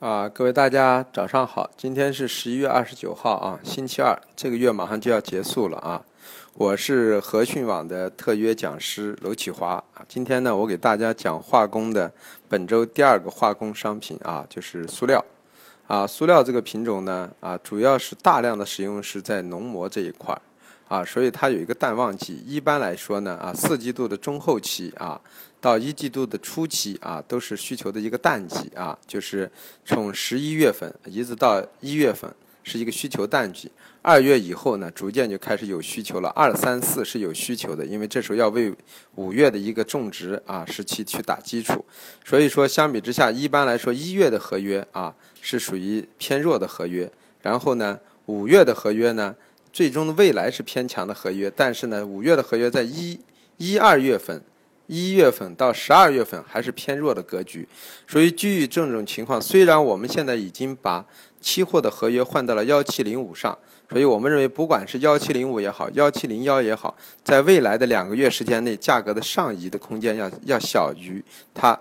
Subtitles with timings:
[0.00, 6.00] 啊，各位大家早上好，今天是十一月二十九号啊，星期二，这个月马上就要结束了啊。
[6.54, 12.12] 我是和讯网的特约讲师娄启华啊，今天呢，我给大家讲化工的
[12.48, 15.24] 本周第二个化工商品啊，就是塑料
[15.88, 16.06] 啊。
[16.06, 20.40] 塑料这个品种呢啊，主要是大量的使用是在农膜这一块儿。
[20.88, 22.42] 啊，所以它有一个淡旺季。
[22.46, 25.20] 一般来说呢，啊，四季度的中后期啊，
[25.60, 29.50] 到一季度的初期啊，都是需求的一个淡季啊，就是
[29.84, 33.70] 从十一月份一直到一月份是一个需求淡季。
[34.00, 36.30] 二月以后呢，逐渐就开始有需求了。
[36.30, 38.72] 二三四是有需求的，因为这时候要为
[39.16, 41.84] 五月的一个种植啊时期去打基础。
[42.24, 47.10] 所以说，相比之下，一般来说一月的合约啊是属于偏弱的合约，
[47.42, 49.36] 然后呢，五月的合约呢。
[49.72, 53.18] 最终的未来是偏强的合约，但是呢，五月的合约在一、
[53.56, 54.42] 一二月份、
[54.86, 57.68] 一月份到十二月份还是偏弱的格局。
[58.06, 61.04] 所以基于这种情况，虽然我们现在已经把
[61.40, 63.56] 期货的合约换到了幺七零五上，
[63.90, 71.22] 所以我们认为不管是幺七零五也好，幺七零幺也好，在未来的两个月时间内，价格的上移的空间要要小于
[71.54, 71.78] 它。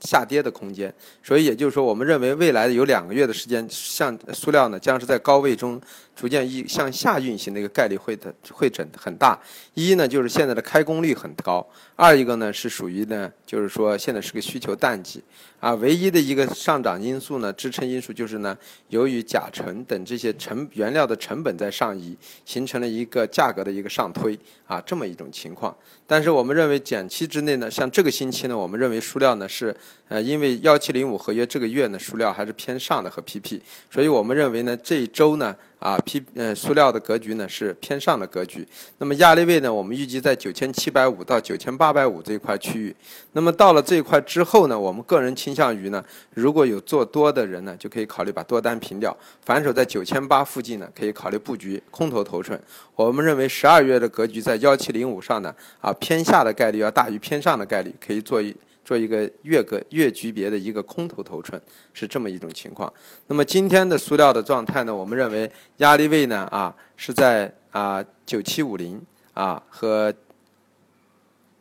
[0.00, 5.80] 下跌的空间，所以也就是说，我们认为未来有两个月的时间，像塑料呢，将是在高位中
[6.14, 9.38] 逐渐一向下运行的一个概率会的会整很大。
[9.74, 11.60] 一呢，就是现在的开工率很高；
[11.96, 15.22] 二一个呢，是属于呢，就是说现在是个需求淡季
[15.60, 15.74] 啊。
[15.74, 18.56] 唯一的一个上涨因素呢，支撑因素就是呢，
[18.88, 25.76] 由于甲醇等这些成原料的成本在上移，形成了一个价格的一个上推啊，这么一种情况。
[26.06, 29.74] 但是我们认为短期之内呢，像这个星期呢，我们认为塑料呢是。
[30.08, 35.54] 呃，因为幺七零五合约这个月呢，塑料还是偏上的和 PP，所以我们认为呢，这一周呢。
[35.78, 38.66] 啊，P 呃，塑料的格局呢是偏上的格局。
[38.98, 42.92] 那么压力位呢，我们预计在九千七百五到九千八百五这一块区域。
[43.30, 49.16] 那么到了这一块之后呢，我们个人倾向于呢，如果有做多的人呢，就可以考虑把多单平掉。
[49.44, 52.60] 反手在九千八附近呢，可以考虑布局空头头寸。
[52.96, 58.52] 我们认为十二月的格局在幺七零五上呢，啊偏下的概率要大于偏上的概率，可以做一。
[58.88, 61.60] 做一个月个月级别的一个空头头寸
[61.92, 62.90] 是这么一种情况。
[63.26, 64.96] 那么今天的塑料的状态呢？
[64.96, 68.98] 我们认为压力位呢啊是在啊九七五零
[69.34, 70.10] 啊和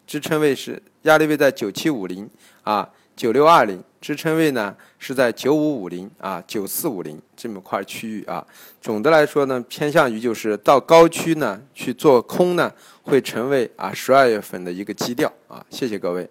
[0.06, 2.30] 支撑位是压力位在九七五零
[2.64, 8.48] 啊九六二零支撑位呢是在九五五零啊九四五零这么块区域啊。
[8.80, 12.72] 总的来说呢，偏向于就是到高区呢去做空呢，
[13.02, 15.62] 会成为啊十二月份的一个基调啊。
[15.70, 16.26] 谢谢各位。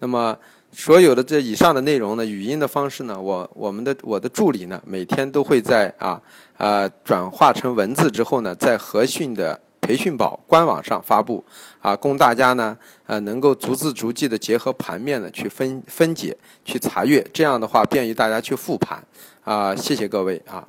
[0.00, 0.36] 那么，
[0.72, 6.20] 所有的这以上的内容呢，语音的方式呢，我我们的我的助理呢，每天都会在啊
[6.56, 11.44] 啊转化成文字之后呢，在和讯的培训宝官网上发布
[11.80, 19.02] 啊，供大家呢呃能够逐字逐句的结合盘面呢去分分解去查阅，这样的话便于大家去复盘
[19.44, 20.66] 啊，谢谢各位啊。